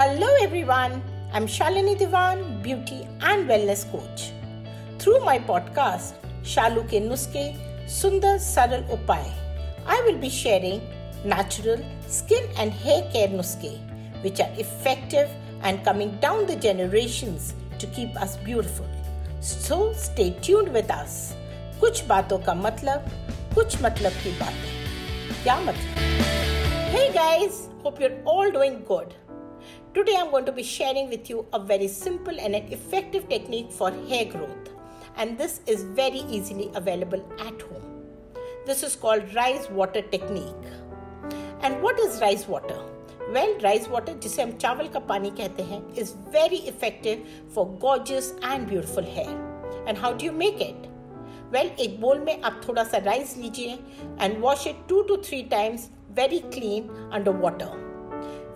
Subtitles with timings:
[0.00, 4.32] Hello everyone, I'm Shalini Diwan, beauty and wellness coach.
[4.98, 9.30] Through my podcast, Shalu Ke Nuske, Sundar Saral Upay,
[9.86, 10.80] I will be sharing
[11.24, 13.78] natural skin and hair care nuske
[14.22, 15.28] which are effective
[15.62, 18.86] and coming down the generations to keep us beautiful.
[19.40, 21.34] So stay tuned with us.
[21.80, 23.10] कुछ बातों का मतलब
[23.54, 26.04] कुछ मतलब की बातें क्या मतलब
[26.96, 29.14] Hey guys, hope you're all doing good.
[29.94, 33.70] Today I'm going to be sharing with you a very simple and an effective technique
[33.72, 34.68] for hair growth.
[35.16, 37.86] And this is very easily available at home.
[38.66, 40.66] This is called rice water technique.
[41.62, 42.78] And what is rice water?
[43.32, 48.32] Well, rice water, जिसे हम चावल का पानी कहते हैं, is very effective for gorgeous
[48.42, 49.32] and beautiful hair.
[49.86, 50.86] And how do you make it?
[51.52, 53.78] Well well, एक बोल में आप थोड़ा सा राइस लीजिए
[54.20, 57.84] and wash it to to three times very clean under water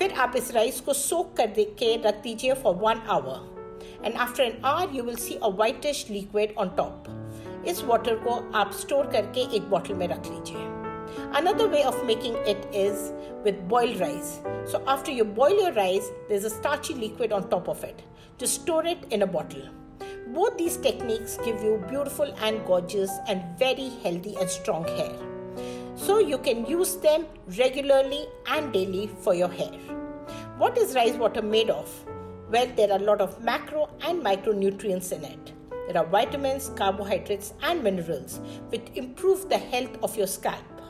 [0.00, 4.14] फिर आप इस राइस को सोक कर दे के रख दीजिए for one hour and
[4.14, 7.12] after an hour you will see a whitish liquid on top
[7.68, 10.74] इस वाटर को आप स्टोर करके एक बॉटल में रख लीजिए
[11.38, 13.02] Another way of making it is
[13.44, 14.30] with boiled rice.
[14.72, 18.02] So, after you boil your rice, there's a starchy liquid on top of it.
[18.38, 19.68] Just store it in a bottle.
[20.38, 25.10] Both these techniques give you beautiful and gorgeous and very healthy and strong hair
[25.96, 27.26] so you can use them
[27.58, 29.99] regularly and daily for your hair.
[30.61, 31.89] What is rice water made of?
[32.51, 35.53] Well, there are a lot of macro and micronutrients in it.
[35.87, 40.83] There are vitamins, carbohydrates, and minerals which improve the health of your scalp.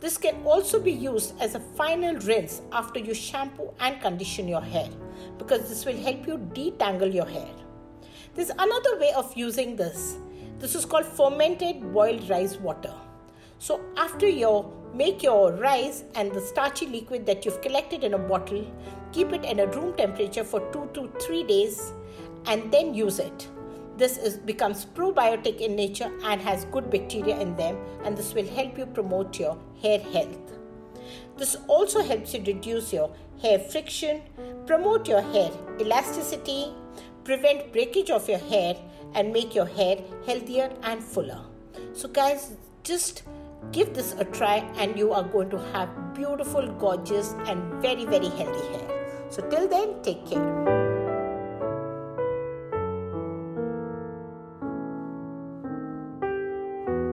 [0.00, 4.62] This can also be used as a final rinse after you shampoo and condition your
[4.62, 4.88] hair
[5.36, 7.54] because this will help you detangle your hair.
[8.36, 10.16] There's another way of using this.
[10.60, 12.94] This is called fermented boiled rice water.
[13.58, 18.18] So after you make your rice and the starchy liquid that you've collected in a
[18.18, 18.66] bottle,
[19.12, 21.92] keep it in a room temperature for 2 to 3 days
[22.46, 23.48] and then use it.
[23.96, 28.46] This is, becomes probiotic in nature and has good bacteria in them and this will
[28.46, 30.52] help you promote your hair health.
[31.36, 33.10] This also helps you reduce your
[33.42, 34.22] hair friction,
[34.66, 36.72] promote your hair elasticity,
[37.24, 38.76] prevent breakage of your hair
[39.14, 41.40] and make your hair healthier and fuller.
[41.92, 42.52] So guys,
[42.84, 43.24] just
[43.72, 48.28] Give this a try, and you are going to have beautiful, gorgeous, and very, very
[48.28, 49.26] healthy hair.
[49.30, 50.77] So, till then, take care.